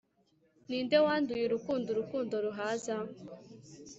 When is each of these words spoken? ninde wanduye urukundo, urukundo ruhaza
ninde 0.69 0.97
wanduye 1.05 1.43
urukundo, 1.45 1.87
urukundo 1.91 2.33
ruhaza 2.45 2.95